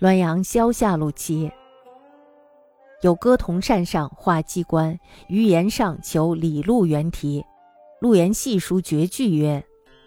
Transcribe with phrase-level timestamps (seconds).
[0.00, 1.50] 滦阳萧下路七。
[3.02, 7.44] 有歌童扇上画机关，于檐上求李路原题。
[8.00, 9.64] 陆元细书绝句曰：“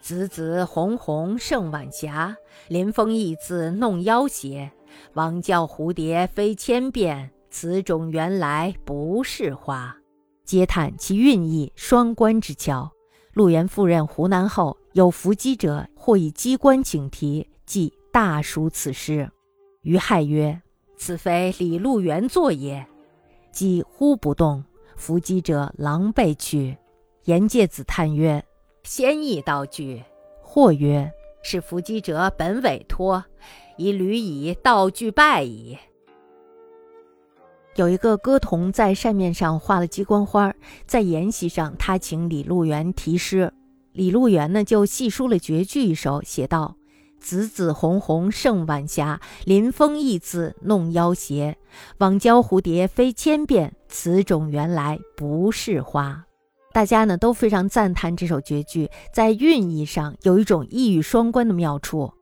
[0.00, 2.34] 紫紫红红胜晚霞，
[2.68, 4.72] 临风意自弄妖邪。
[5.12, 9.94] 王教蝴蝶飞千遍，此种原来不是花。”
[10.46, 12.90] 皆叹其韵意双关之巧。
[13.34, 19.30] 陆元赴任湖南后，有伏击者，或以机关请题，即大书此诗。
[19.84, 20.60] 于亥曰
[20.98, 22.84] ：“此非李路元作也。”
[23.52, 24.64] 即忽不动，
[24.96, 26.76] 伏击者狼狈去。
[27.24, 28.44] 颜介子叹曰
[28.82, 30.02] ：“先意道具。”
[30.42, 31.10] 或曰
[31.42, 33.24] ：“是伏击者本委托，
[33.76, 35.78] 以屡以道具败矣。”
[37.76, 40.54] 有一个歌童在扇面上画了鸡冠花，
[40.86, 43.52] 在筵席上，他请李路元题诗。
[43.92, 46.76] 李路元呢，就细书了绝句一首，写道
[47.24, 51.56] ：“紫紫红红胜晚霞，临风意自弄妖邪。
[51.96, 56.26] 枉教蝴蝶飞千遍，此种原来不是花。”
[56.74, 62.12] 大家呢都非常赞叹这首绝句，在韵意上有一种一语双关的妙处。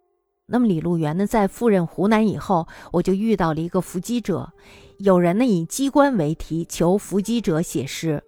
[0.46, 4.52] 那么李路元呢，在赴任湖南以后，我就遇到了一个伏击者。
[4.98, 8.22] 有人呢以机关为题求伏击者写诗，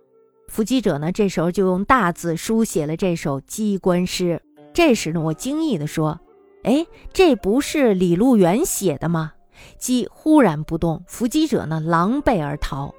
[0.49, 4.43] 伏击者呢这时候就用大字书写了这首机关诗。
[4.73, 6.19] 这时呢，我惊异地说
[6.65, 9.33] ：“哎，这不是李路元写的吗？”
[9.79, 12.95] 鸡忽然不动，伏击者呢狼狈而逃。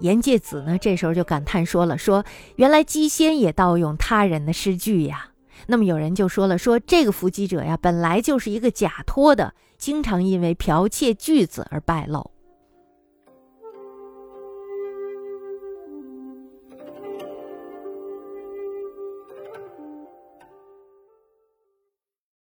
[0.00, 2.24] 颜介子呢这时候就感叹说了：“说
[2.56, 5.30] 原来鸡仙也盗用他人的诗句呀。”
[5.66, 12.30] 那么有人就说了：“说这个伏击者呀，本来就是一个假托的，经常因为剽窃句子而败露。”